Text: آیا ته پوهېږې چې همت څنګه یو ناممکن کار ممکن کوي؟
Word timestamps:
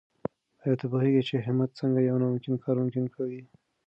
آیا 0.63 0.75
ته 0.79 0.85
پوهېږې 0.91 1.23
چې 1.29 1.35
همت 1.47 1.69
څنګه 1.79 1.99
یو 2.09 2.17
ناممکن 2.21 2.53
کار 2.63 2.75
ممکن 2.81 3.05
کوي؟ 3.15 3.41